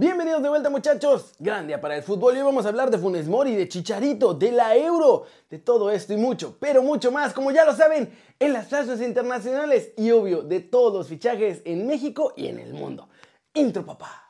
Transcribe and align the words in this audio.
Bienvenidos 0.00 0.40
de 0.44 0.48
vuelta 0.48 0.70
muchachos, 0.70 1.34
gran 1.40 1.66
día 1.66 1.80
para 1.80 1.96
el 1.96 2.04
fútbol 2.04 2.32
y 2.32 2.38
hoy 2.38 2.44
vamos 2.44 2.64
a 2.64 2.68
hablar 2.68 2.88
de 2.88 2.98
Funes 2.98 3.26
Mori, 3.26 3.56
de 3.56 3.66
Chicharito, 3.68 4.32
de 4.32 4.52
la 4.52 4.76
Euro, 4.76 5.24
de 5.50 5.58
todo 5.58 5.90
esto 5.90 6.12
y 6.12 6.16
mucho, 6.16 6.56
pero 6.60 6.84
mucho 6.84 7.10
más, 7.10 7.32
como 7.32 7.50
ya 7.50 7.64
lo 7.64 7.74
saben, 7.74 8.08
en 8.38 8.52
las 8.52 8.66
plazas 8.66 9.00
internacionales 9.00 9.90
y 9.96 10.12
obvio 10.12 10.42
de 10.42 10.60
todos 10.60 10.94
los 10.94 11.08
fichajes 11.08 11.62
en 11.64 11.88
México 11.88 12.32
y 12.36 12.46
en 12.46 12.60
el 12.60 12.74
mundo. 12.74 13.08
Intro 13.54 13.84
papá. 13.84 14.28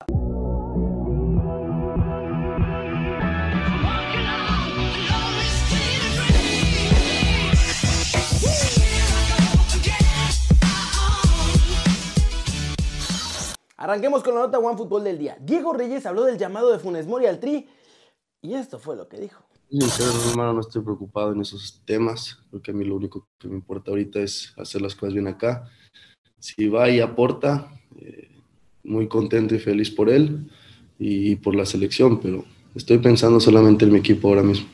Arranquemos 13.89 14.23
con 14.23 14.35
la 14.35 14.41
nota 14.41 14.59
One 14.59 14.77
Fútbol 14.77 15.03
del 15.03 15.17
día. 15.17 15.39
Diego 15.41 15.73
Reyes 15.73 16.05
habló 16.05 16.25
del 16.25 16.37
llamado 16.37 16.71
de 16.71 16.79
Funes 16.79 17.07
Mori 17.07 17.25
al 17.25 17.41
Tri 17.41 17.67
y 18.43 18.53
esto 18.53 18.79
fue 18.79 18.97
lo 18.97 19.09
que 19.09 19.17
dijo. 19.19 19.43
Sinceramente, 19.71 20.29
hermano, 20.29 20.53
no 20.53 20.61
estoy 20.61 20.83
preocupado 20.83 21.33
en 21.33 21.41
esos 21.41 21.81
temas. 21.87 22.39
Creo 22.51 22.61
que 22.61 22.71
a 22.73 22.75
mí 22.75 22.85
lo 22.85 22.97
único 22.97 23.27
que 23.39 23.49
me 23.49 23.55
importa 23.55 23.91
ahorita 23.91 24.21
es 24.21 24.53
hacer 24.59 24.83
las 24.83 24.95
cosas 24.95 25.15
bien 25.15 25.27
acá. 25.27 25.71
Si 26.39 26.69
va 26.69 26.91
y 26.91 27.01
aporta, 27.01 27.73
eh, 27.99 28.29
muy 28.85 29.09
contento 29.09 29.55
y 29.55 29.59
feliz 29.59 29.91
por 29.91 30.11
él 30.11 30.51
y 30.99 31.37
por 31.37 31.57
la 31.57 31.65
selección, 31.65 32.21
pero 32.21 32.45
estoy 32.75 32.99
pensando 32.99 33.41
solamente 33.41 33.87
en 33.87 33.93
mi 33.93 34.01
equipo 34.01 34.29
ahora 34.29 34.43
mismo. 34.43 34.69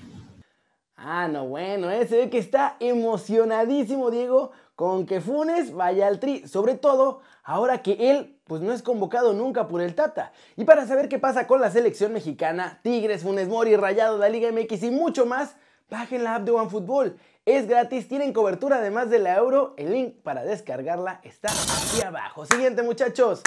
Ah, 0.97 1.29
no, 1.29 1.47
bueno, 1.47 1.89
eh, 1.89 2.05
se 2.09 2.17
ve 2.17 2.31
que 2.31 2.39
está 2.39 2.77
emocionadísimo 2.81 4.11
Diego 4.11 4.51
con 4.75 5.07
que 5.07 5.21
Funes 5.21 5.73
vaya 5.73 6.09
al 6.09 6.19
Tri, 6.19 6.49
sobre 6.49 6.75
todo 6.75 7.21
ahora 7.45 7.81
que 7.81 8.11
él 8.11 8.34
pues 8.47 8.61
no 8.61 8.73
es 8.73 8.83
convocado 8.83 9.33
nunca 9.33 9.69
por 9.69 9.81
el 9.81 9.95
Tata. 9.95 10.33
Y 10.57 10.65
para 10.65 10.87
saber 10.87 11.09
qué 11.09 11.19
pasa 11.19 11.47
con 11.47 11.61
la 11.61 11.71
selección 11.71 12.13
mexicana, 12.13 12.81
Tigres, 12.83 13.23
Funes 13.23 13.49
Mori, 13.49 13.77
Rayado, 13.77 14.19
la 14.19 14.29
Liga 14.29 14.51
MX 14.53 14.83
y 14.83 14.91
mucho 14.91 15.27
más, 15.27 15.57
bajen 15.91 16.25
la 16.25 16.37
app 16.37 16.45
de 16.45 16.53
OneFootball. 16.53 17.17
Es 17.47 17.67
gratis, 17.67 18.09
tienen 18.09 18.33
cobertura 18.33 18.77
además 18.77 19.11
de 19.11 19.19
la 19.19 19.37
Euro. 19.37 19.75
El 19.77 19.93
link 19.93 20.15
para 20.23 20.45
descargarla 20.45 21.21
está 21.25 21.51
aquí 21.51 22.03
abajo. 22.03 22.47
Siguiente 22.47 22.83
muchachos, 22.83 23.43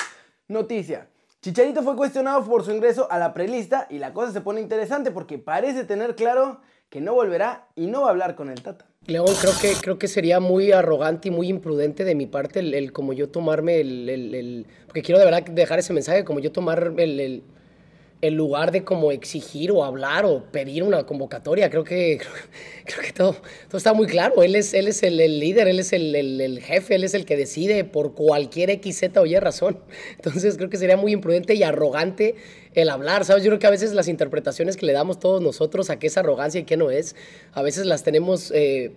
noticia. 0.48 1.08
Chicharito 1.42 1.84
fue 1.84 1.96
cuestionado 1.96 2.44
por 2.44 2.64
su 2.64 2.72
ingreso 2.72 3.08
a 3.12 3.20
la 3.20 3.34
prelista 3.34 3.88
y 3.90 4.00
la 4.00 4.14
cosa 4.14 4.34
se 4.34 4.42
pone 4.42 4.60
interesante 4.60 5.12
porque 5.12 5.38
parece 5.38 5.84
tener 5.84 6.16
claro 6.16 6.60
que 6.90 7.02
no 7.02 7.14
volverá 7.14 7.68
y 7.76 7.88
no 7.88 8.02
va 8.02 8.08
a 8.08 8.12
hablar 8.12 8.36
con 8.36 8.50
el 8.50 8.62
Tata. 8.62 8.86
León, 9.08 9.28
creo 9.40 9.54
que, 9.62 9.74
creo 9.82 9.98
que 9.98 10.10
sería 10.10 10.42
muy 10.42 10.74
arrogante 10.74 11.30
y 11.30 11.32
muy 11.32 11.48
imprudente 11.48 12.04
de 12.04 12.14
mi 12.14 12.26
parte 12.26 12.60
el, 12.60 12.92
como 12.92 13.14
yo 13.14 13.30
tomarme 13.30 13.80
el, 13.80 14.10
el, 14.10 14.66
Porque 14.86 15.02
quiero 15.02 15.18
de 15.18 15.24
verdad 15.24 15.44
dejar 15.44 15.80
ese 15.80 15.94
mensaje, 15.94 16.26
como 16.26 16.42
yo 16.42 16.52
tomar 16.52 16.94
el, 16.98 17.42
lugar 18.22 18.74
de 18.74 18.84
como 18.84 19.14
exigir 19.14 19.72
o 19.72 19.86
hablar 19.86 20.26
o 20.26 20.44
pedir 20.52 20.84
una 20.84 21.06
convocatoria. 21.06 21.70
Creo 21.70 21.86
que, 21.86 22.20
creo, 22.86 23.02
que 23.02 23.14
todo, 23.14 23.38
todo, 23.70 23.78
está 23.78 23.94
muy 23.94 24.08
claro. 24.08 24.44
Él 24.44 24.58
es, 24.58 24.74
él 24.74 24.90
es 24.90 25.02
el, 25.04 25.16
líder, 25.40 25.70
él 25.70 25.80
es 25.80 25.94
el, 25.94 26.14
el, 26.14 26.60
jefe, 26.60 26.96
él 26.96 27.06
es 27.06 27.14
el 27.14 27.24
que 27.24 27.38
decide 27.38 27.86
por 27.86 28.14
cualquier 28.14 28.72
X, 28.72 28.98
Z 29.00 29.22
o 29.22 29.26
Y 29.26 29.40
razón. 29.40 29.80
Entonces 30.18 30.58
creo 30.58 30.70
que 30.70 30.76
sería 30.76 30.98
muy 30.98 31.14
imprudente 31.14 31.54
y 31.56 31.64
arrogante 31.64 32.36
el 32.82 32.90
hablar, 32.90 33.26
¿sabes? 33.26 33.44
Yo 33.44 33.50
creo 33.50 33.60
que 33.60 33.68
a 33.68 33.72
veces 33.72 33.94
las 33.94 34.08
interpretaciones 34.08 34.78
que 34.78 34.86
le 34.86 34.94
damos 34.94 35.20
todos 35.20 35.42
nosotros 35.42 35.90
a 35.90 36.00
qué 36.00 36.08
es 36.08 36.18
arrogancia 36.18 36.62
y 36.62 36.64
qué 36.64 36.78
no 36.78 36.92
es, 36.92 37.16
a 37.54 37.62
veces 37.62 37.86
las 37.86 38.04
tenemos... 38.04 38.52
Eh, 38.52 38.92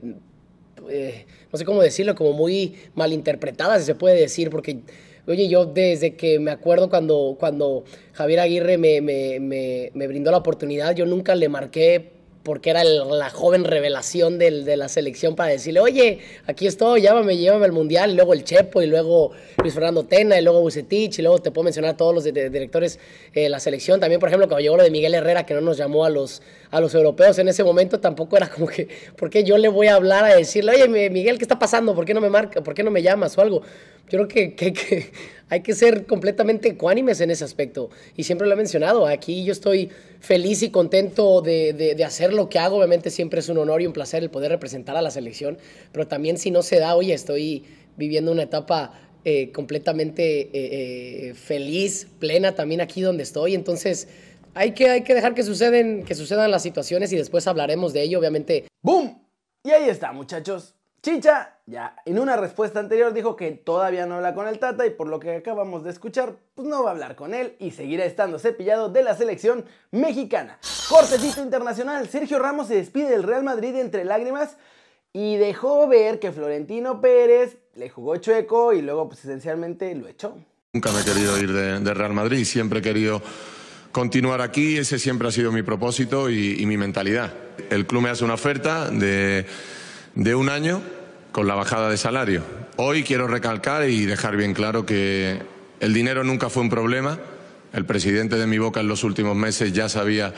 eh, 0.89 1.27
no 1.53 1.59
sé 1.59 1.65
cómo 1.65 1.83
decirlo, 1.83 2.15
como 2.15 2.33
muy 2.33 2.75
malinterpretadas, 2.95 3.81
si 3.81 3.87
se 3.87 3.95
puede 3.95 4.19
decir, 4.19 4.51
porque 4.51 4.81
Oye, 5.27 5.49
yo 5.49 5.67
desde 5.67 6.17
que 6.17 6.41
me 6.41 6.51
acuerdo 6.51 6.89
cuando, 6.89 7.37
cuando 7.39 7.85
Javier 8.15 8.41
Aguirre 8.41 8.79
me, 8.79 9.01
me, 9.01 9.39
me, 9.39 9.91
me 9.95 10.07
brindó 10.09 10.31
la 10.31 10.39
oportunidad, 10.39 10.95
yo 10.97 11.07
nunca 11.07 11.35
le 11.35 11.49
marqué 11.49 12.20
porque 12.43 12.71
era 12.71 12.85
la 12.85 13.29
joven 13.31 13.65
revelación 13.65 14.39
de 14.39 14.77
la 14.77 14.89
selección 14.89 15.37
para 15.37 15.51
decirle, 15.51 15.81
oye, 15.81 16.21
aquí 16.47 16.67
estoy, 16.67 17.03
llámame, 17.03 17.37
llévame 17.37 17.67
al 17.67 17.73
Mundial, 17.73 18.11
y 18.13 18.15
luego 18.15 18.33
el 18.33 18.45
Chepo, 18.45 18.81
y 18.81 18.87
luego 18.87 19.33
Luis 19.63 19.75
Fernando 19.75 20.05
Tena, 20.05 20.39
y 20.39 20.43
luego 20.43 20.61
Bucetich, 20.61 21.19
y 21.19 21.23
luego 21.23 21.39
te 21.39 21.51
puedo 21.51 21.65
mencionar 21.65 21.97
todos 21.97 22.15
los 22.15 22.25
directores 22.25 22.99
de 23.35 23.49
la 23.49 23.61
selección. 23.61 24.01
También, 24.01 24.21
por 24.21 24.29
ejemplo, 24.31 24.49
cuando 24.49 24.63
llegó 24.63 24.77
lo 24.77 24.83
de 24.83 24.91
Miguel 24.91 25.15
Herrera, 25.15 25.45
que 25.45 25.53
no 25.55 25.61
nos 25.61 25.77
llamó 25.77 26.05
a 26.05 26.11
los, 26.11 26.41
a 26.71 26.81
los 26.81 26.95
europeos 26.95 27.39
en 27.39 27.49
ese 27.49 27.63
momento, 27.63 28.01
tampoco 28.01 28.37
era 28.37 28.49
como 28.49 28.67
que, 28.67 28.89
¿por 29.17 29.29
qué 29.29 29.45
yo 29.45 29.59
le 29.59 29.69
voy 29.69 29.89
a 29.89 29.97
hablar 29.97 30.25
a 30.25 30.35
decirle, 30.35 30.73
oye, 30.73 31.11
Miguel, 31.11 31.37
¿qué 31.37 31.45
está 31.45 31.59
pasando? 31.59 31.95
¿Por 31.95 32.07
qué 32.07 32.15
no 32.15 32.21
me 32.23 32.31
marca? 32.31 32.63
¿Por 32.63 32.75
qué 32.75 32.83
no 32.83 32.91
me 32.91 33.03
llamas? 33.03 33.37
O 33.37 33.43
algo. 33.43 33.63
Yo 34.11 34.27
creo 34.27 34.29
que, 34.29 35.13
hay 35.49 35.61
que 35.63 35.75
ser 35.75 36.07
completamente 36.07 36.69
ecuánimes 36.69 37.21
en 37.21 37.31
ese 37.31 37.45
aspecto. 37.45 37.91
Y 38.17 38.25
siempre 38.25 38.47
lo 38.47 38.55
he 38.55 38.57
mencionado, 38.57 39.07
aquí 39.07 39.45
yo 39.45 39.53
estoy 39.53 39.91
feliz 40.21 40.63
y 40.63 40.71
contento 40.71 41.41
de, 41.41 41.73
de, 41.73 42.05
hacer 42.05 42.33
lo 42.33 42.49
que 42.49 42.59
hago. 42.59 42.77
Obviamente 42.77 43.11
siempre 43.11 43.41
es 43.41 43.49
un 43.49 43.59
honor 43.59 43.83
y 43.83 43.87
un 43.87 43.93
placer 43.93 44.23
el 44.23 44.31
poder 44.31 44.51
representar 44.51 44.97
a 44.97 45.03
la 45.03 45.11
selección, 45.11 45.59
pero 45.93 46.07
también 46.07 46.39
si 46.39 46.51
no 46.51 46.63
se 46.63 46.79
da, 46.79 46.97
oye, 46.97 47.15
estoy 47.15 47.65
viviendo 47.97 48.33
una 48.33 48.43
etapa 48.43 48.93
eh, 49.25 49.53
completamente 49.53 50.41
eh, 50.41 50.51
eh, 50.55 51.35
feliz, 51.35 52.07
plena 52.19 52.55
también 52.55 52.81
aquí 52.81 53.03
donde 53.03 53.23
estoy. 53.23 53.55
Entonces 53.55 54.09
hay 54.55 54.73
que, 54.73 54.89
hay 54.89 55.05
que 55.05 55.15
dejar 55.15 55.35
que, 55.35 55.43
suceden, 55.43 56.05
que 56.05 56.15
sucedan 56.15 56.51
las 56.51 56.63
situaciones 56.63 57.13
y 57.13 57.17
después 57.17 57.47
hablaremos 57.47 57.93
de 57.93 58.03
ello, 58.03 58.19
obviamente. 58.19 58.67
¡Boom! 58.83 59.23
Y 59.63 59.71
ahí 59.71 59.89
está, 59.91 60.13
muchachos. 60.13 60.75
Chicha 61.03 61.57
ya 61.65 61.97
en 62.05 62.19
una 62.19 62.37
respuesta 62.37 62.79
anterior 62.79 63.15
dijo 63.15 63.35
que 63.35 63.53
todavía 63.53 64.05
no 64.05 64.17
habla 64.17 64.35
con 64.35 64.47
el 64.47 64.59
Tata 64.59 64.85
y 64.87 64.91
por 64.91 65.07
lo 65.09 65.19
que 65.19 65.37
acabamos 65.37 65.83
de 65.83 65.91
escuchar, 65.91 66.35
pues 66.55 66.69
no 66.69 66.83
va 66.83 66.91
a 66.91 66.93
hablar 66.93 67.17
con 67.17 67.33
él 67.33 67.55
y 67.59 67.71
seguirá 67.71 68.05
estando 68.05 68.39
cepillado 68.39 68.91
de 68.91 69.03
la 69.03 69.17
selección 69.17 69.65
mexicana. 69.93 70.59
Cortecito 70.91 71.43
internacional, 71.43 72.07
Sergio 72.09 72.39
Ramos 72.39 72.67
se 72.67 72.75
despide 72.75 73.09
del 73.11 73.23
Real 73.23 73.45
Madrid 73.45 73.77
entre 73.77 74.05
lágrimas 74.05 74.57
y 75.15 75.37
dejó 75.37 75.89
ver 75.89 76.19
que 76.19 76.33
Florentino 76.33 77.01
Pérez 77.01 77.57
le 77.77 77.89
jugó 77.89 78.17
chueco 78.17 78.75
y 78.75 78.83
luego 78.83 79.09
pues 79.09 79.21
esencialmente 79.21 79.95
lo 79.95 80.07
echó. 80.07 80.37
Nunca 80.75 80.93
me 80.93 81.01
he 81.01 81.05
querido 81.05 81.39
ir 81.39 81.53
de, 81.53 81.95
Real 81.95 82.13
Madrid, 82.13 82.45
siempre 82.45 82.81
he 82.81 82.83
querido 82.83 83.23
continuar 83.91 84.43
aquí, 84.43 84.77
ese 84.77 84.99
siempre 84.99 85.29
ha 85.29 85.33
sido 85.33 85.51
mi 85.51 85.63
propósito 85.63 86.29
y, 86.29 86.61
y 86.61 86.67
mi 86.67 86.77
mentalidad. 86.77 87.33
El 87.71 87.87
club 87.87 88.03
me 88.03 88.11
hace 88.11 88.25
una 88.25 88.35
oferta 88.35 88.91
de 88.91 89.47
de 90.15 90.35
un 90.35 90.49
año 90.49 90.83
con 91.33 91.47
la 91.47 91.55
bajada 91.55 91.89
de 91.89 91.97
salario. 91.97 92.43
Hoy 92.77 93.03
quiero 93.03 93.27
recalcar 93.27 93.89
y 93.89 94.07
dejar 94.07 94.37
bien 94.37 94.55
claro 94.55 94.87
que 94.87 95.41
el 95.81 95.95
dinero 95.95 96.25
nunca 96.25 96.51
fue 96.51 96.63
un 96.63 96.71
problema. 96.71 97.19
El 97.73 97.85
presidente 97.85 98.37
de 98.37 98.47
mi 98.47 98.59
boca 98.59 98.81
en 98.81 98.89
los 98.89 99.05
últimos 99.05 99.37
meses 99.37 99.73
ya 99.73 99.89
sabía 99.89 100.35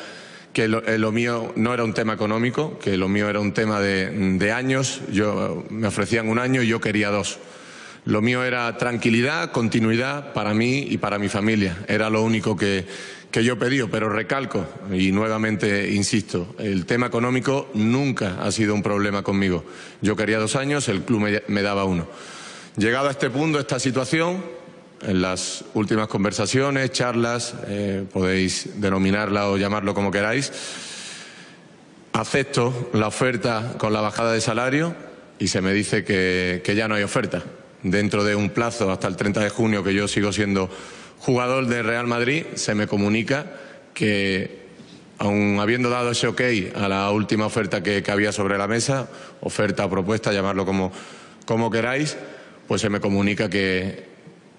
que 0.53 0.69
lo, 0.69 0.87
eh, 0.87 0.99
mío 1.12 1.53
no 1.56 1.72
era 1.72 1.84
un 1.84 1.94
tema 1.94 2.12
económico, 2.12 2.78
que 2.78 2.97
lo 2.97 3.09
mío 3.09 3.28
era 3.28 3.41
un 3.41 3.53
tema 3.53 3.81
de, 3.81 4.53
años. 4.53 5.00
Yo, 5.11 5.65
me 5.71 5.88
ofrecían 5.88 6.28
un 6.28 6.38
año 6.38 6.62
y 6.62 6.69
yo 6.69 6.81
quería 6.81 7.11
dos. 7.11 7.38
Lo 8.05 8.21
mío 8.21 8.44
era 8.44 8.77
tranquilidad, 8.77 9.53
continuidad 9.53 10.32
para 10.32 10.53
mí 10.53 10.87
y 10.91 10.99
para 10.99 11.19
mi 11.19 11.28
familia. 11.28 11.78
Era 11.88 12.11
lo 12.11 12.22
único 12.22 12.56
que, 12.56 12.84
que 13.32 13.43
yo 13.43 13.59
pedí, 13.59 13.82
pero 13.91 14.10
recalco 14.10 14.66
y 14.93 15.10
nuevamente 15.10 15.91
insisto, 15.91 16.54
el 16.59 16.84
tema 16.84 17.06
económico 17.06 17.70
nunca 17.72 18.37
ha 18.43 18.53
sido 18.53 18.75
un 18.75 18.82
problema 18.82 19.22
conmigo. 19.22 19.65
Yo 20.03 20.15
quería 20.15 20.38
dos 20.38 20.54
años, 20.54 20.87
el 20.88 21.00
club 21.03 21.41
me, 21.48 21.62
daba 21.62 21.84
uno. 21.84 22.06
Llegado 22.76 23.09
a 23.09 23.12
este 23.12 23.31
punto, 23.31 23.59
esta 23.59 23.78
situación, 23.78 24.44
en 25.00 25.22
las 25.22 25.65
últimas 25.72 26.09
conversaciones, 26.09 26.93
charlas, 26.93 27.54
eh, 27.69 28.04
podéis 28.12 28.81
denominarla 28.81 29.49
o 29.49 29.56
llamarlo 29.56 29.94
como 29.94 30.10
queráis, 30.10 30.53
acepto 32.12 32.91
la 32.93 33.06
oferta 33.06 33.76
con 33.78 33.94
la 33.94 34.03
bajada 34.03 34.34
de 34.34 34.43
salario 34.43 34.94
y 35.38 35.49
se 35.49 35.62
me 35.62 35.72
dice 35.72 36.04
que 36.04 36.75
ya 36.76 36.87
no 36.87 36.97
hay 36.97 37.03
oferta. 37.03 37.43
Dentro 37.82 38.25
de 38.25 38.37
un 38.37 38.50
plazo 38.50 38.93
hasta 38.93 39.09
el 39.09 39.16
30 39.16 39.41
de 39.41 39.49
junio 39.49 39.82
que 39.82 39.94
yo 39.94 40.06
sigo 40.06 40.32
siendo 40.32 40.70
jugador 41.25 41.66
de 41.66 41.83
Real 41.83 42.06
Madrid, 42.06 42.44
se 42.55 42.75
me 42.75 42.87
comunica 42.87 43.47
que, 43.94 44.67
aun 45.19 45.61
habiendo 45.61 45.88
dado 45.88 46.11
ese 46.11 46.26
ok 46.26 46.41
a 46.75 46.88
la 46.88 47.11
última 47.12 47.46
oferta 47.46 47.82
que, 47.82 48.02
había 48.11 48.32
sobre 48.32 48.58
la 48.58 48.67
mesa, 48.67 49.08
oferta, 49.41 49.88
propuesta, 49.88 50.32
llamarlo 50.32 50.67
como, 50.67 50.91
como 51.46 51.70
queráis, 51.70 52.17
pues 52.67 52.81
se 52.81 52.91
me 52.91 53.00
comunica 53.00 53.49
que, 53.49 54.05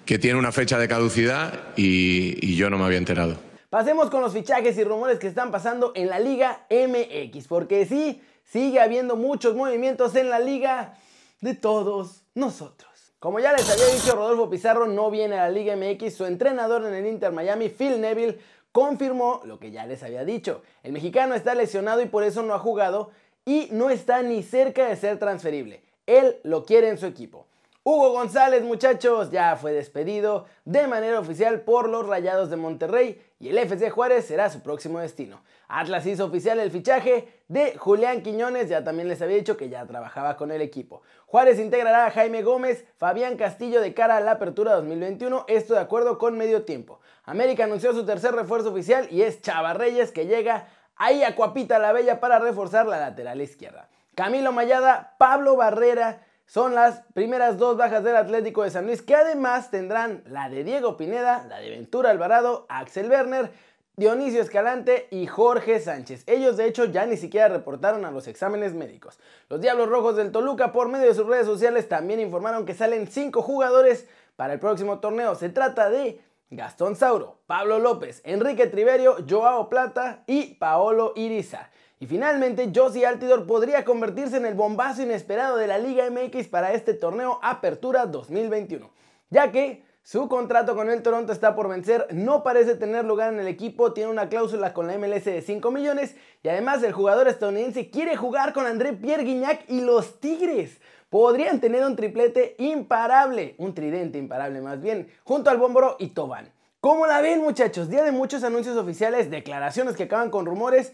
que 0.06 0.18
tiene 0.18 0.38
una 0.38 0.52
fecha 0.52 0.78
de 0.78 0.88
caducidad 0.88 1.60
y 1.76 2.56
yo 2.56 2.70
no 2.70 2.78
me 2.78 2.84
había 2.84 2.98
enterado. 2.98 3.36
Pasemos 3.68 4.08
con 4.08 4.22
los 4.22 4.32
fichajes 4.32 4.78
y 4.78 4.84
rumores 4.84 5.18
que 5.18 5.26
están 5.26 5.50
pasando 5.50 5.92
en 5.94 6.08
la 6.08 6.20
Liga 6.20 6.64
MX, 6.70 7.48
porque 7.48 7.84
sí, 7.84 8.22
sigue 8.44 8.80
habiendo 8.80 9.16
muchos 9.16 9.54
movimientos 9.54 10.14
en 10.14 10.30
la 10.30 10.38
liga 10.38 10.94
de 11.40 11.54
todos 11.54 12.22
nosotros. 12.34 12.93
Como 13.24 13.40
ya 13.40 13.54
les 13.54 13.70
había 13.70 13.86
dicho, 13.86 14.14
Rodolfo 14.14 14.50
Pizarro 14.50 14.86
no 14.86 15.10
viene 15.10 15.38
a 15.38 15.44
la 15.44 15.50
Liga 15.50 15.74
MX. 15.74 16.14
Su 16.14 16.26
entrenador 16.26 16.84
en 16.84 16.92
el 16.92 17.06
Inter 17.06 17.32
Miami, 17.32 17.70
Phil 17.70 17.98
Neville, 17.98 18.38
confirmó 18.70 19.40
lo 19.46 19.58
que 19.58 19.70
ya 19.70 19.86
les 19.86 20.02
había 20.02 20.26
dicho. 20.26 20.60
El 20.82 20.92
mexicano 20.92 21.34
está 21.34 21.54
lesionado 21.54 22.02
y 22.02 22.06
por 22.06 22.22
eso 22.22 22.42
no 22.42 22.52
ha 22.52 22.58
jugado 22.58 23.12
y 23.46 23.68
no 23.70 23.88
está 23.88 24.20
ni 24.20 24.42
cerca 24.42 24.88
de 24.88 24.96
ser 24.96 25.18
transferible. 25.18 25.82
Él 26.04 26.36
lo 26.42 26.66
quiere 26.66 26.90
en 26.90 26.98
su 26.98 27.06
equipo. 27.06 27.46
Hugo 27.82 28.12
González, 28.12 28.62
muchachos, 28.62 29.30
ya 29.30 29.56
fue 29.56 29.72
despedido 29.72 30.44
de 30.66 30.86
manera 30.86 31.18
oficial 31.18 31.62
por 31.62 31.88
los 31.88 32.06
Rayados 32.06 32.50
de 32.50 32.56
Monterrey 32.56 33.22
y 33.44 33.50
el 33.50 33.58
FC 33.58 33.90
Juárez 33.90 34.24
será 34.24 34.48
su 34.48 34.62
próximo 34.62 35.00
destino. 35.00 35.42
Atlas 35.68 36.06
hizo 36.06 36.24
oficial 36.24 36.58
el 36.60 36.70
fichaje 36.70 37.42
de 37.48 37.76
Julián 37.76 38.22
Quiñones, 38.22 38.70
ya 38.70 38.82
también 38.82 39.06
les 39.06 39.20
había 39.20 39.36
dicho 39.36 39.58
que 39.58 39.68
ya 39.68 39.84
trabajaba 39.84 40.38
con 40.38 40.50
el 40.50 40.62
equipo. 40.62 41.02
Juárez 41.26 41.58
integrará 41.58 42.06
a 42.06 42.10
Jaime 42.10 42.42
Gómez, 42.42 42.86
Fabián 42.96 43.36
Castillo 43.36 43.82
de 43.82 43.92
cara 43.92 44.16
a 44.16 44.20
la 44.20 44.30
apertura 44.30 44.72
2021, 44.76 45.44
esto 45.48 45.74
de 45.74 45.80
acuerdo 45.80 46.16
con 46.16 46.38
medio 46.38 46.64
tiempo. 46.64 47.00
América 47.24 47.64
anunció 47.64 47.92
su 47.92 48.06
tercer 48.06 48.34
refuerzo 48.34 48.70
oficial 48.70 49.08
y 49.10 49.20
es 49.20 49.42
Chava 49.42 49.74
Reyes 49.74 50.10
que 50.10 50.24
llega 50.24 50.68
ahí 50.96 51.22
a 51.22 51.36
Cuapita 51.36 51.78
la 51.78 51.92
Bella 51.92 52.20
para 52.20 52.38
reforzar 52.38 52.86
la 52.86 52.98
lateral 52.98 53.42
izquierda. 53.42 53.90
Camilo 54.14 54.52
Mayada, 54.52 55.16
Pablo 55.18 55.54
Barrera, 55.54 56.22
son 56.46 56.74
las 56.74 57.02
primeras 57.14 57.58
dos 57.58 57.76
bajas 57.76 58.04
del 58.04 58.16
Atlético 58.16 58.62
de 58.62 58.70
San 58.70 58.86
Luis, 58.86 59.02
que 59.02 59.14
además 59.14 59.70
tendrán 59.70 60.22
la 60.26 60.48
de 60.48 60.64
Diego 60.64 60.96
Pineda, 60.96 61.46
la 61.48 61.58
de 61.58 61.70
Ventura 61.70 62.10
Alvarado, 62.10 62.66
Axel 62.68 63.10
Werner, 63.10 63.50
Dionisio 63.96 64.42
Escalante 64.42 65.06
y 65.10 65.26
Jorge 65.26 65.78
Sánchez. 65.78 66.24
Ellos 66.26 66.56
de 66.56 66.66
hecho 66.66 66.84
ya 66.84 67.06
ni 67.06 67.16
siquiera 67.16 67.48
reportaron 67.48 68.04
a 68.04 68.10
los 68.10 68.26
exámenes 68.26 68.74
médicos. 68.74 69.20
Los 69.48 69.60
Diablos 69.60 69.88
Rojos 69.88 70.16
del 70.16 70.32
Toluca 70.32 70.72
por 70.72 70.88
medio 70.88 71.06
de 71.06 71.14
sus 71.14 71.26
redes 71.26 71.46
sociales 71.46 71.88
también 71.88 72.18
informaron 72.18 72.66
que 72.66 72.74
salen 72.74 73.06
cinco 73.06 73.40
jugadores 73.40 74.08
para 74.34 74.52
el 74.52 74.58
próximo 74.58 74.98
torneo. 74.98 75.36
Se 75.36 75.48
trata 75.48 75.90
de 75.90 76.20
Gastón 76.50 76.96
Sauro, 76.96 77.38
Pablo 77.46 77.78
López, 77.78 78.20
Enrique 78.24 78.66
Triverio, 78.66 79.16
Joao 79.28 79.68
Plata 79.68 80.24
y 80.26 80.54
Paolo 80.54 81.12
Irizar. 81.14 81.70
Y 82.00 82.06
finalmente, 82.06 82.70
Josie 82.74 83.06
Altidor 83.06 83.46
podría 83.46 83.84
convertirse 83.84 84.36
en 84.36 84.46
el 84.46 84.54
bombazo 84.54 85.02
inesperado 85.02 85.56
de 85.56 85.66
la 85.66 85.78
Liga 85.78 86.08
MX 86.10 86.48
para 86.48 86.72
este 86.72 86.94
torneo 86.94 87.38
Apertura 87.42 88.06
2021, 88.06 88.90
ya 89.30 89.52
que 89.52 89.84
su 90.02 90.28
contrato 90.28 90.74
con 90.74 90.90
el 90.90 91.02
Toronto 91.02 91.32
está 91.32 91.54
por 91.54 91.66
vencer, 91.66 92.08
no 92.10 92.42
parece 92.42 92.74
tener 92.74 93.06
lugar 93.06 93.32
en 93.32 93.40
el 93.40 93.46
equipo, 93.46 93.94
tiene 93.94 94.10
una 94.10 94.28
cláusula 94.28 94.74
con 94.74 94.86
la 94.86 94.98
MLS 94.98 95.24
de 95.24 95.40
5 95.40 95.70
millones 95.70 96.14
y 96.42 96.48
además 96.48 96.82
el 96.82 96.92
jugador 96.92 97.26
estadounidense 97.26 97.88
quiere 97.88 98.14
jugar 98.14 98.52
con 98.52 98.66
André 98.66 98.92
Pierre 98.92 99.24
Guignac 99.24 99.64
y 99.66 99.80
los 99.80 100.20
Tigres. 100.20 100.78
Podrían 101.08 101.58
tener 101.58 101.86
un 101.86 101.96
triplete 101.96 102.54
imparable, 102.58 103.54
un 103.56 103.72
tridente 103.72 104.18
imparable 104.18 104.60
más 104.60 104.82
bien, 104.82 105.08
junto 105.22 105.48
al 105.48 105.56
Bómboro 105.56 105.96
y 105.98 106.08
Tobán. 106.08 106.52
¿Cómo 106.80 107.06
la 107.06 107.22
ven 107.22 107.40
muchachos? 107.40 107.88
Día 107.88 108.04
de 108.04 108.12
muchos 108.12 108.44
anuncios 108.44 108.76
oficiales, 108.76 109.30
declaraciones 109.30 109.96
que 109.96 110.02
acaban 110.02 110.28
con 110.28 110.44
rumores 110.44 110.92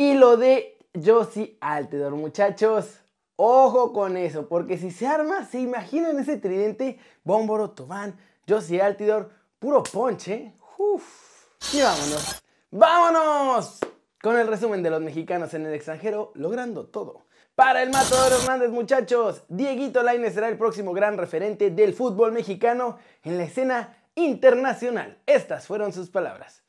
y 0.00 0.14
lo 0.14 0.38
de 0.38 0.78
Josie 1.04 1.58
Altidor, 1.60 2.12
muchachos. 2.12 3.00
Ojo 3.36 3.92
con 3.92 4.16
eso, 4.16 4.48
porque 4.48 4.78
si 4.78 4.90
se 4.90 5.06
arma, 5.06 5.44
se 5.44 5.60
imaginan 5.60 6.18
ese 6.18 6.38
tridente, 6.38 6.98
Bómboro, 7.22 7.72
Tobán, 7.72 8.18
Josie 8.48 8.80
Altidor, 8.80 9.30
puro 9.58 9.82
ponche. 9.82 10.54
Y 11.74 11.82
vámonos. 11.82 12.42
¡Vámonos! 12.70 13.78
Con 14.22 14.38
el 14.38 14.46
resumen 14.46 14.82
de 14.82 14.88
los 14.88 15.02
mexicanos 15.02 15.52
en 15.52 15.66
el 15.66 15.74
extranjero, 15.74 16.32
logrando 16.34 16.86
todo. 16.86 17.26
Para 17.54 17.82
el 17.82 17.90
Matador 17.90 18.32
Hernández, 18.40 18.70
muchachos, 18.70 19.44
Dieguito 19.48 20.02
Lainez 20.02 20.32
será 20.32 20.48
el 20.48 20.56
próximo 20.56 20.94
gran 20.94 21.18
referente 21.18 21.70
del 21.70 21.92
fútbol 21.92 22.32
mexicano 22.32 22.96
en 23.22 23.36
la 23.36 23.44
escena 23.44 23.98
internacional. 24.14 25.18
Estas 25.26 25.66
fueron 25.66 25.92
sus 25.92 26.08
palabras. 26.08 26.62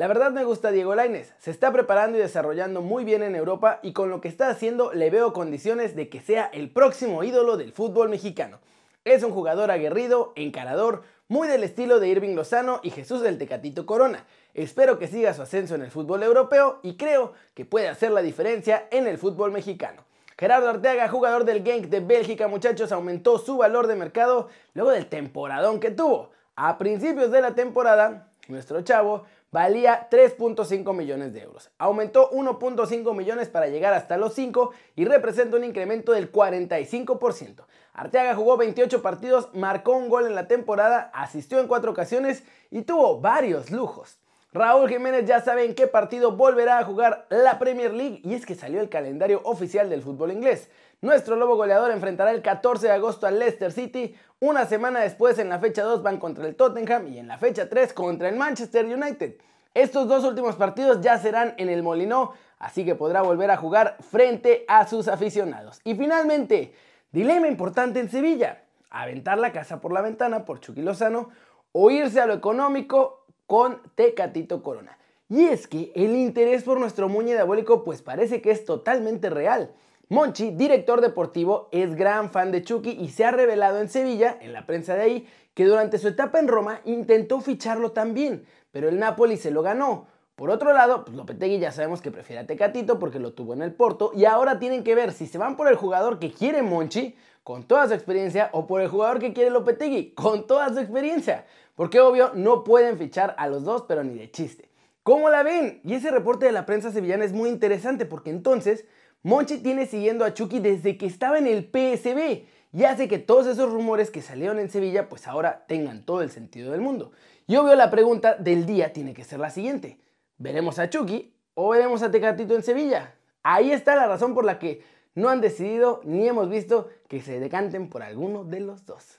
La 0.00 0.06
verdad 0.06 0.30
me 0.30 0.44
gusta 0.44 0.70
Diego 0.70 0.94
Lainez, 0.94 1.34
se 1.40 1.50
está 1.50 1.70
preparando 1.72 2.16
y 2.16 2.22
desarrollando 2.22 2.80
muy 2.80 3.04
bien 3.04 3.22
en 3.22 3.36
Europa 3.36 3.80
y 3.82 3.92
con 3.92 4.08
lo 4.08 4.22
que 4.22 4.28
está 4.28 4.48
haciendo 4.48 4.94
le 4.94 5.10
veo 5.10 5.34
condiciones 5.34 5.94
de 5.94 6.08
que 6.08 6.22
sea 6.22 6.48
el 6.54 6.70
próximo 6.70 7.22
ídolo 7.22 7.58
del 7.58 7.74
fútbol 7.74 8.08
mexicano. 8.08 8.60
Es 9.04 9.22
un 9.22 9.30
jugador 9.30 9.70
aguerrido, 9.70 10.32
encarador, 10.36 11.02
muy 11.28 11.48
del 11.48 11.64
estilo 11.64 12.00
de 12.00 12.08
Irving 12.08 12.34
Lozano 12.34 12.80
y 12.82 12.88
Jesús 12.88 13.20
del 13.20 13.36
Tecatito 13.36 13.84
Corona. 13.84 14.24
Espero 14.54 14.98
que 14.98 15.06
siga 15.06 15.34
su 15.34 15.42
ascenso 15.42 15.74
en 15.74 15.82
el 15.82 15.90
fútbol 15.90 16.22
europeo 16.22 16.80
y 16.82 16.96
creo 16.96 17.34
que 17.52 17.66
puede 17.66 17.88
hacer 17.90 18.10
la 18.10 18.22
diferencia 18.22 18.88
en 18.90 19.06
el 19.06 19.18
fútbol 19.18 19.52
mexicano. 19.52 20.04
Gerardo 20.38 20.70
Arteaga, 20.70 21.10
jugador 21.10 21.44
del 21.44 21.62
Genk 21.62 21.88
de 21.88 22.00
Bélgica, 22.00 22.48
muchachos, 22.48 22.90
aumentó 22.90 23.36
su 23.36 23.58
valor 23.58 23.86
de 23.86 23.96
mercado 23.96 24.48
luego 24.72 24.92
del 24.92 25.10
temporadón 25.10 25.78
que 25.78 25.90
tuvo. 25.90 26.30
A 26.56 26.78
principios 26.78 27.30
de 27.30 27.42
la 27.42 27.54
temporada, 27.54 28.28
nuestro 28.48 28.80
chavo 28.80 29.26
valía 29.52 30.08
3.5 30.10 30.94
millones 30.94 31.32
de 31.32 31.42
euros. 31.42 31.70
Aumentó 31.78 32.30
1.5 32.30 33.14
millones 33.14 33.48
para 33.48 33.68
llegar 33.68 33.92
hasta 33.92 34.16
los 34.16 34.34
5 34.34 34.72
y 34.96 35.04
representa 35.04 35.56
un 35.56 35.64
incremento 35.64 36.12
del 36.12 36.30
45%. 36.30 37.64
Arteaga 37.92 38.34
jugó 38.34 38.56
28 38.56 39.02
partidos, 39.02 39.48
marcó 39.52 39.92
un 39.92 40.08
gol 40.08 40.26
en 40.26 40.34
la 40.34 40.48
temporada, 40.48 41.10
asistió 41.12 41.58
en 41.58 41.66
4 41.66 41.90
ocasiones 41.90 42.44
y 42.70 42.82
tuvo 42.82 43.20
varios 43.20 43.70
lujos. 43.70 44.18
Raúl 44.52 44.88
Jiménez 44.88 45.26
ya 45.26 45.40
sabe 45.40 45.64
en 45.64 45.76
qué 45.76 45.86
partido 45.86 46.32
volverá 46.32 46.78
a 46.78 46.84
jugar 46.84 47.26
la 47.30 47.60
Premier 47.60 47.94
League 47.94 48.20
y 48.24 48.34
es 48.34 48.44
que 48.44 48.56
salió 48.56 48.80
el 48.80 48.88
calendario 48.88 49.40
oficial 49.44 49.88
del 49.88 50.02
fútbol 50.02 50.32
inglés. 50.32 50.68
Nuestro 51.02 51.34
lobo 51.36 51.56
goleador 51.56 51.92
enfrentará 51.92 52.30
el 52.30 52.42
14 52.42 52.88
de 52.88 52.92
agosto 52.92 53.26
al 53.26 53.38
Leicester 53.38 53.72
City, 53.72 54.14
una 54.38 54.66
semana 54.66 55.00
después 55.00 55.38
en 55.38 55.48
la 55.48 55.58
fecha 55.58 55.82
2 55.82 56.02
van 56.02 56.18
contra 56.18 56.46
el 56.46 56.54
Tottenham 56.54 57.08
y 57.08 57.18
en 57.18 57.26
la 57.26 57.38
fecha 57.38 57.70
3 57.70 57.94
contra 57.94 58.28
el 58.28 58.36
Manchester 58.36 58.84
United. 58.84 59.36
Estos 59.72 60.08
dos 60.08 60.24
últimos 60.24 60.56
partidos 60.56 61.00
ya 61.00 61.16
serán 61.16 61.54
en 61.56 61.70
el 61.70 61.82
Molinó, 61.82 62.34
así 62.58 62.84
que 62.84 62.96
podrá 62.96 63.22
volver 63.22 63.50
a 63.50 63.56
jugar 63.56 63.96
frente 64.10 64.66
a 64.68 64.86
sus 64.86 65.08
aficionados. 65.08 65.80
Y 65.84 65.94
finalmente, 65.94 66.74
dilema 67.12 67.48
importante 67.48 67.98
en 67.98 68.10
Sevilla, 68.10 68.64
aventar 68.90 69.38
la 69.38 69.52
casa 69.52 69.80
por 69.80 69.92
la 69.92 70.02
ventana 70.02 70.44
por 70.44 70.60
Chucky 70.60 70.82
Lozano 70.82 71.30
o 71.72 71.90
irse 71.90 72.20
a 72.20 72.26
lo 72.26 72.34
económico 72.34 73.24
con 73.46 73.80
Tecatito 73.94 74.62
Corona. 74.62 74.98
Y 75.30 75.46
es 75.46 75.66
que 75.66 75.92
el 75.94 76.14
interés 76.14 76.62
por 76.62 76.78
nuestro 76.78 77.08
muñe 77.08 77.32
diabólico 77.32 77.84
pues 77.84 78.02
parece 78.02 78.42
que 78.42 78.50
es 78.50 78.66
totalmente 78.66 79.30
real. 79.30 79.72
Monchi, 80.12 80.50
director 80.50 81.00
deportivo, 81.00 81.68
es 81.70 81.94
gran 81.94 82.30
fan 82.30 82.50
de 82.50 82.64
Chucky 82.64 82.90
y 82.90 83.10
se 83.10 83.24
ha 83.24 83.30
revelado 83.30 83.80
en 83.80 83.88
Sevilla, 83.88 84.36
en 84.40 84.52
la 84.52 84.66
prensa 84.66 84.96
de 84.96 85.02
ahí, 85.02 85.28
que 85.54 85.64
durante 85.64 85.98
su 85.98 86.08
etapa 86.08 86.40
en 86.40 86.48
Roma 86.48 86.80
intentó 86.84 87.40
ficharlo 87.40 87.92
también, 87.92 88.44
pero 88.72 88.88
el 88.88 88.98
Napoli 88.98 89.36
se 89.36 89.52
lo 89.52 89.62
ganó. 89.62 90.08
Por 90.34 90.50
otro 90.50 90.72
lado, 90.72 91.04
pues 91.04 91.16
Lopetegui 91.16 91.60
ya 91.60 91.70
sabemos 91.70 92.02
que 92.02 92.10
prefiere 92.10 92.42
a 92.42 92.46
Tecatito 92.48 92.98
porque 92.98 93.20
lo 93.20 93.34
tuvo 93.34 93.54
en 93.54 93.62
el 93.62 93.72
Porto 93.72 94.10
y 94.12 94.24
ahora 94.24 94.58
tienen 94.58 94.82
que 94.82 94.96
ver 94.96 95.12
si 95.12 95.28
se 95.28 95.38
van 95.38 95.56
por 95.56 95.68
el 95.68 95.76
jugador 95.76 96.18
que 96.18 96.32
quiere 96.32 96.62
Monchi 96.62 97.14
con 97.44 97.62
toda 97.62 97.86
su 97.86 97.94
experiencia 97.94 98.50
o 98.52 98.66
por 98.66 98.80
el 98.80 98.88
jugador 98.88 99.20
que 99.20 99.32
quiere 99.32 99.50
Lopetegui 99.50 100.10
con 100.14 100.44
toda 100.44 100.70
su 100.70 100.80
experiencia, 100.80 101.46
porque 101.76 102.00
obvio 102.00 102.32
no 102.34 102.64
pueden 102.64 102.98
fichar 102.98 103.36
a 103.38 103.46
los 103.46 103.62
dos 103.62 103.84
pero 103.86 104.02
ni 104.02 104.18
de 104.18 104.28
chiste. 104.28 104.70
¿Cómo 105.04 105.30
la 105.30 105.44
ven? 105.44 105.80
Y 105.84 105.94
ese 105.94 106.10
reporte 106.10 106.46
de 106.46 106.52
la 106.52 106.66
prensa 106.66 106.90
sevillana 106.90 107.24
es 107.24 107.32
muy 107.32 107.48
interesante 107.48 108.06
porque 108.06 108.30
entonces 108.30 108.86
Monchi 109.22 109.58
tiene 109.58 109.84
siguiendo 109.84 110.24
a 110.24 110.32
Chucky 110.32 110.60
desde 110.60 110.96
que 110.96 111.04
estaba 111.04 111.38
en 111.38 111.46
el 111.46 111.64
PSB 111.64 112.46
y 112.72 112.84
hace 112.84 113.06
que 113.06 113.18
todos 113.18 113.46
esos 113.46 113.70
rumores 113.70 114.10
que 114.10 114.22
salieron 114.22 114.58
en 114.58 114.70
Sevilla 114.70 115.10
pues 115.10 115.26
ahora 115.28 115.66
tengan 115.68 116.06
todo 116.06 116.22
el 116.22 116.30
sentido 116.30 116.72
del 116.72 116.80
mundo. 116.80 117.12
Y 117.46 117.56
obvio 117.56 117.74
la 117.74 117.90
pregunta 117.90 118.36
del 118.36 118.64
día 118.64 118.94
tiene 118.94 119.12
que 119.12 119.24
ser 119.24 119.38
la 119.38 119.50
siguiente. 119.50 119.98
¿Veremos 120.38 120.78
a 120.78 120.88
Chucky 120.88 121.34
o 121.52 121.68
veremos 121.68 122.02
a 122.02 122.10
Tecatito 122.10 122.54
en 122.54 122.62
Sevilla? 122.62 123.14
Ahí 123.42 123.72
está 123.72 123.94
la 123.94 124.06
razón 124.06 124.32
por 124.32 124.46
la 124.46 124.58
que 124.58 124.82
no 125.14 125.28
han 125.28 125.42
decidido 125.42 126.00
ni 126.04 126.26
hemos 126.26 126.48
visto 126.48 126.88
que 127.06 127.20
se 127.20 127.40
decanten 127.40 127.90
por 127.90 128.02
alguno 128.02 128.44
de 128.44 128.60
los 128.60 128.86
dos. 128.86 129.18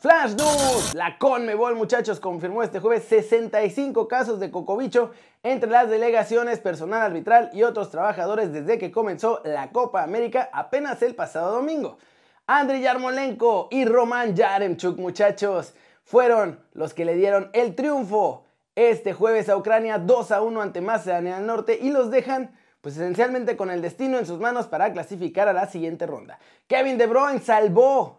Flash 0.00 0.36
News, 0.36 0.94
la 0.94 1.18
Conmebol 1.18 1.74
muchachos 1.74 2.20
confirmó 2.20 2.62
este 2.62 2.78
jueves 2.78 3.02
65 3.08 4.06
casos 4.06 4.38
de 4.38 4.52
cocobicho 4.52 5.10
entre 5.42 5.68
las 5.68 5.90
delegaciones, 5.90 6.60
personal 6.60 7.02
arbitral 7.02 7.50
y 7.52 7.64
otros 7.64 7.90
trabajadores 7.90 8.52
desde 8.52 8.78
que 8.78 8.92
comenzó 8.92 9.40
la 9.44 9.72
Copa 9.72 10.04
América 10.04 10.50
apenas 10.52 11.02
el 11.02 11.16
pasado 11.16 11.50
domingo. 11.50 11.98
Andriy 12.46 12.82
Yarmolenko 12.82 13.66
y 13.72 13.86
Roman 13.86 14.36
Yaremchuk 14.36 14.98
muchachos 14.98 15.74
fueron 16.04 16.60
los 16.74 16.94
que 16.94 17.04
le 17.04 17.16
dieron 17.16 17.50
el 17.52 17.74
triunfo 17.74 18.44
este 18.76 19.12
jueves 19.12 19.48
a 19.48 19.56
Ucrania 19.56 19.98
2 19.98 20.30
a 20.30 20.42
1 20.42 20.62
ante 20.62 20.80
Macedonia 20.80 21.38
del 21.38 21.46
Norte 21.46 21.76
y 21.82 21.90
los 21.90 22.12
dejan 22.12 22.56
pues 22.82 22.96
esencialmente 22.96 23.56
con 23.56 23.68
el 23.68 23.82
destino 23.82 24.16
en 24.18 24.26
sus 24.26 24.38
manos 24.38 24.68
para 24.68 24.92
clasificar 24.92 25.48
a 25.48 25.52
la 25.52 25.66
siguiente 25.66 26.06
ronda. 26.06 26.38
Kevin 26.68 26.98
De 26.98 27.08
Bruyne 27.08 27.40
salvó 27.40 28.17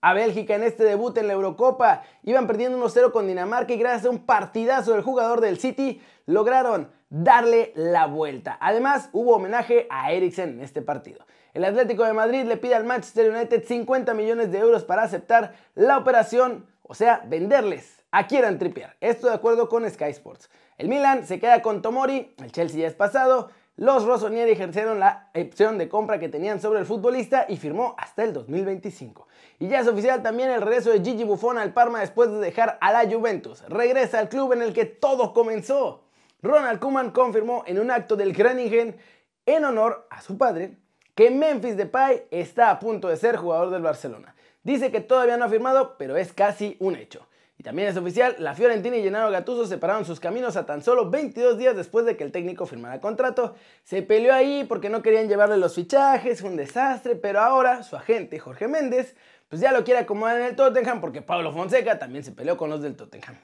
a 0.00 0.14
Bélgica 0.14 0.54
en 0.54 0.62
este 0.62 0.84
debut 0.84 1.16
en 1.18 1.26
la 1.26 1.34
Eurocopa. 1.34 2.02
Iban 2.22 2.46
perdiendo 2.46 2.78
1-0 2.78 3.12
con 3.12 3.26
Dinamarca 3.26 3.72
y 3.72 3.78
gracias 3.78 4.06
a 4.06 4.10
un 4.10 4.26
partidazo 4.26 4.92
del 4.92 5.02
jugador 5.02 5.40
del 5.40 5.58
City 5.58 6.00
lograron 6.26 6.90
darle 7.08 7.72
la 7.74 8.06
vuelta. 8.06 8.56
Además, 8.60 9.10
hubo 9.12 9.34
homenaje 9.34 9.86
a 9.90 10.12
Eriksen 10.12 10.50
en 10.50 10.60
este 10.60 10.82
partido. 10.82 11.26
El 11.52 11.64
Atlético 11.64 12.04
de 12.04 12.12
Madrid 12.12 12.44
le 12.44 12.56
pide 12.56 12.76
al 12.76 12.84
Manchester 12.84 13.30
United 13.30 13.64
50 13.66 14.14
millones 14.14 14.52
de 14.52 14.58
euros 14.58 14.84
para 14.84 15.02
aceptar 15.02 15.54
la 15.74 15.98
operación, 15.98 16.66
o 16.82 16.94
sea, 16.94 17.22
venderles 17.26 18.04
a 18.12 18.26
Kieran 18.26 18.58
Trippier. 18.58 18.96
Esto 19.00 19.28
de 19.28 19.34
acuerdo 19.34 19.68
con 19.68 19.88
Sky 19.88 20.10
Sports. 20.10 20.48
El 20.78 20.88
Milan 20.88 21.26
se 21.26 21.40
queda 21.40 21.60
con 21.62 21.82
Tomori, 21.82 22.34
el 22.38 22.52
Chelsea 22.52 22.80
ya 22.80 22.86
es 22.86 22.94
pasado, 22.94 23.50
los 23.80 24.04
Rossonieri 24.04 24.50
ejercieron 24.50 25.00
la 25.00 25.30
opción 25.34 25.78
de 25.78 25.88
compra 25.88 26.18
que 26.18 26.28
tenían 26.28 26.60
sobre 26.60 26.80
el 26.80 26.84
futbolista 26.84 27.46
y 27.48 27.56
firmó 27.56 27.94
hasta 27.96 28.22
el 28.24 28.34
2025. 28.34 29.26
Y 29.58 29.68
ya 29.68 29.80
es 29.80 29.88
oficial 29.88 30.22
también 30.22 30.50
el 30.50 30.60
regreso 30.60 30.90
de 30.90 31.00
Gigi 31.02 31.24
Buffon 31.24 31.56
al 31.56 31.72
Parma 31.72 32.00
después 32.00 32.30
de 32.30 32.40
dejar 32.40 32.76
a 32.82 32.92
la 32.92 33.10
Juventus. 33.10 33.64
Regresa 33.70 34.18
al 34.18 34.28
club 34.28 34.52
en 34.52 34.60
el 34.60 34.74
que 34.74 34.84
todo 34.84 35.32
comenzó. 35.32 36.04
Ronald 36.42 36.78
Koeman 36.78 37.10
confirmó 37.10 37.64
en 37.66 37.78
un 37.78 37.90
acto 37.90 38.16
del 38.16 38.34
Groningen 38.34 38.98
en 39.46 39.64
honor 39.64 40.06
a 40.10 40.20
su 40.20 40.36
padre 40.36 40.76
que 41.14 41.30
Memphis 41.30 41.78
Depay 41.78 42.26
está 42.30 42.68
a 42.68 42.78
punto 42.78 43.08
de 43.08 43.16
ser 43.16 43.36
jugador 43.36 43.70
del 43.70 43.80
Barcelona. 43.80 44.34
Dice 44.62 44.90
que 44.90 45.00
todavía 45.00 45.38
no 45.38 45.46
ha 45.46 45.48
firmado, 45.48 45.96
pero 45.96 46.18
es 46.18 46.34
casi 46.34 46.76
un 46.80 46.96
hecho. 46.96 47.26
Y 47.60 47.62
también 47.62 47.88
es 47.88 47.96
oficial, 47.98 48.36
la 48.38 48.54
Fiorentina 48.54 48.96
y 48.96 49.02
Gennaro 49.02 49.30
Gattuso 49.30 49.66
separaron 49.66 50.06
sus 50.06 50.18
caminos 50.18 50.56
a 50.56 50.64
tan 50.64 50.82
solo 50.82 51.10
22 51.10 51.58
días 51.58 51.76
después 51.76 52.06
de 52.06 52.16
que 52.16 52.24
el 52.24 52.32
técnico 52.32 52.64
firmara 52.64 53.02
contrato. 53.02 53.54
Se 53.84 54.00
peleó 54.00 54.32
ahí 54.32 54.64
porque 54.64 54.88
no 54.88 55.02
querían 55.02 55.28
llevarle 55.28 55.58
los 55.58 55.74
fichajes, 55.74 56.40
un 56.40 56.56
desastre, 56.56 57.16
pero 57.16 57.40
ahora 57.40 57.82
su 57.82 57.96
agente 57.96 58.38
Jorge 58.38 58.66
Méndez 58.66 59.14
pues 59.50 59.60
ya 59.60 59.72
lo 59.72 59.84
quiere 59.84 60.00
acomodar 60.00 60.40
en 60.40 60.46
el 60.46 60.56
Tottenham 60.56 61.02
porque 61.02 61.20
Pablo 61.20 61.52
Fonseca 61.52 61.98
también 61.98 62.24
se 62.24 62.32
peleó 62.32 62.56
con 62.56 62.70
los 62.70 62.80
del 62.80 62.96
Tottenham. 62.96 63.36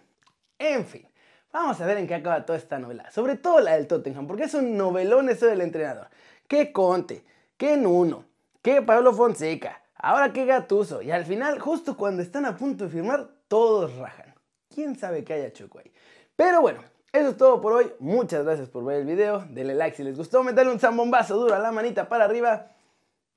En 0.58 0.86
fin, 0.86 1.06
vamos 1.52 1.78
a 1.82 1.84
ver 1.84 1.98
en 1.98 2.06
qué 2.06 2.14
acaba 2.14 2.46
toda 2.46 2.58
esta 2.58 2.78
novela, 2.78 3.10
sobre 3.10 3.36
todo 3.36 3.60
la 3.60 3.76
del 3.76 3.86
Tottenham, 3.86 4.26
porque 4.26 4.44
es 4.44 4.54
un 4.54 4.78
novelón 4.78 5.28
eso 5.28 5.44
del 5.44 5.60
entrenador. 5.60 6.08
¿Qué 6.48 6.72
Conte? 6.72 7.22
¿Qué 7.58 7.76
Nuno? 7.76 8.24
¿Qué 8.62 8.80
Pablo 8.80 9.12
Fonseca? 9.12 9.82
Ahora 9.94 10.32
qué 10.32 10.46
Gatuso. 10.46 11.02
Y 11.02 11.10
al 11.10 11.26
final, 11.26 11.58
justo 11.58 11.98
cuando 11.98 12.22
están 12.22 12.46
a 12.46 12.56
punto 12.56 12.84
de 12.84 12.90
firmar, 12.90 13.35
todos 13.48 13.96
rajan. 13.96 14.34
¿Quién 14.74 14.96
sabe 14.98 15.24
qué 15.24 15.34
haya 15.34 15.52
choco 15.52 15.78
ahí? 15.78 15.92
Pero 16.34 16.60
bueno, 16.60 16.82
eso 17.12 17.30
es 17.30 17.36
todo 17.36 17.60
por 17.60 17.72
hoy. 17.72 17.92
Muchas 17.98 18.44
gracias 18.44 18.68
por 18.68 18.84
ver 18.84 19.00
el 19.00 19.06
video. 19.06 19.44
Denle 19.48 19.74
like 19.74 19.96
si 19.96 20.04
les 20.04 20.16
gustó. 20.16 20.42
Meterle 20.42 20.72
un 20.72 20.80
zambombazo 20.80 21.36
duro 21.36 21.54
a 21.54 21.58
la 21.58 21.72
manita 21.72 22.08
para 22.08 22.24
arriba. 22.24 22.72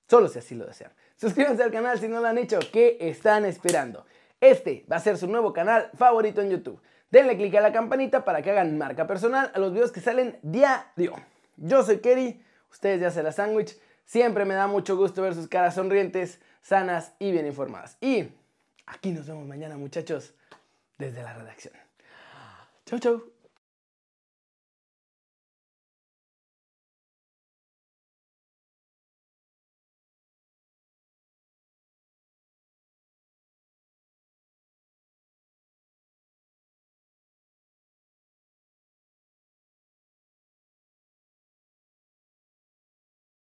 Solo 0.09 0.27
si 0.27 0.39
así 0.39 0.55
lo 0.55 0.65
desean. 0.65 0.91
Suscríbanse 1.15 1.63
al 1.63 1.71
canal 1.71 1.99
si 1.99 2.07
no 2.07 2.19
lo 2.19 2.27
han 2.27 2.37
hecho. 2.37 2.59
¿Qué 2.73 2.97
están 2.99 3.45
esperando? 3.45 4.05
Este 4.41 4.85
va 4.91 4.97
a 4.97 4.99
ser 4.99 5.17
su 5.17 5.27
nuevo 5.27 5.53
canal 5.53 5.91
favorito 5.93 6.41
en 6.41 6.49
YouTube. 6.49 6.81
Denle 7.11 7.37
click 7.37 7.55
a 7.55 7.61
la 7.61 7.71
campanita 7.71 8.25
para 8.25 8.41
que 8.41 8.51
hagan 8.51 8.77
marca 8.77 9.07
personal 9.07 9.51
a 9.53 9.59
los 9.59 9.71
videos 9.73 9.91
que 9.91 10.01
salen 10.01 10.39
diario. 10.41 11.13
Yo 11.57 11.83
soy 11.83 11.99
Kerry. 11.99 12.43
Ustedes 12.71 13.01
ya 13.01 13.11
se 13.11 13.23
la 13.23 13.31
sándwich. 13.31 13.79
Siempre 14.05 14.45
me 14.45 14.55
da 14.55 14.67
mucho 14.67 14.97
gusto 14.97 15.21
ver 15.21 15.35
sus 15.35 15.47
caras 15.47 15.75
sonrientes, 15.75 16.41
sanas 16.61 17.13
y 17.19 17.31
bien 17.31 17.45
informadas. 17.45 17.97
Y 18.01 18.29
aquí 18.89 19.11
nos 19.11 19.27
vemos 19.27 19.45
mañana, 19.45 19.77
muchachos, 19.77 20.33
desde 20.97 21.23
la 21.23 21.33
redacción. 21.33 21.73
Chau, 22.85 22.99
chau. 22.99 23.38